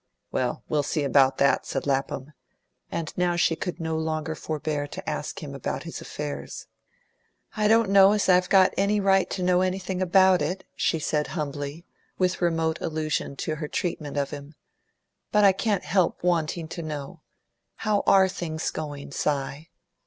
"Well, 0.31 0.63
we'll 0.67 0.81
see 0.81 1.03
about 1.03 1.37
that," 1.37 1.67
said 1.67 1.85
Lapham; 1.85 2.33
and 2.91 3.13
now 3.15 3.35
she 3.35 3.55
could 3.55 3.79
no 3.79 3.95
longer 3.95 4.33
forbear 4.33 4.87
to 4.87 5.07
ask 5.07 5.43
him 5.43 5.53
about 5.53 5.83
his 5.83 6.01
affairs. 6.01 6.65
"I 7.55 7.67
don't 7.67 7.87
know 7.91 8.13
as 8.13 8.27
I've 8.27 8.49
got 8.49 8.73
any 8.75 8.99
right 8.99 9.29
to 9.29 9.43
know 9.43 9.61
anything 9.61 10.01
about 10.01 10.41
it," 10.41 10.63
she 10.75 10.97
said 10.97 11.27
humbly, 11.37 11.85
with 12.17 12.41
remote 12.41 12.81
allusion 12.81 13.35
to 13.45 13.57
her 13.57 13.67
treatment 13.67 14.17
of 14.17 14.31
him. 14.31 14.55
"But 15.31 15.43
I 15.43 15.51
can't 15.51 15.85
help 15.85 16.23
wanting 16.23 16.67
to 16.69 16.81
know. 16.81 17.21
How 17.75 18.01
ARE 18.07 18.27
things 18.27 18.71
going, 18.71 19.11
Si?" 19.11 19.69